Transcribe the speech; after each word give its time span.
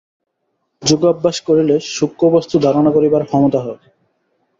যোগাভ্যাস 0.81 1.37
করিলে 1.47 1.75
সূক্ষ্ম 1.95 2.23
বস্তু 2.35 2.55
ধারণা 2.65 2.91
করিবার 2.93 3.23
ক্ষমতা 3.25 3.59
হয়। 3.65 3.81